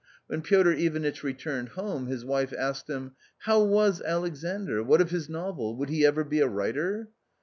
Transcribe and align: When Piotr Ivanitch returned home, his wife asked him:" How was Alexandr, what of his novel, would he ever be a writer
When 0.25 0.41
Piotr 0.41 0.71
Ivanitch 0.71 1.21
returned 1.23 1.69
home, 1.77 2.07
his 2.07 2.25
wife 2.25 2.51
asked 2.57 2.89
him:" 2.89 3.11
How 3.45 3.61
was 3.63 4.01
Alexandr, 4.01 4.81
what 4.81 4.99
of 4.99 5.11
his 5.11 5.29
novel, 5.29 5.75
would 5.75 5.89
he 5.89 6.03
ever 6.07 6.23
be 6.23 6.39
a 6.39 6.47
writer 6.47 7.09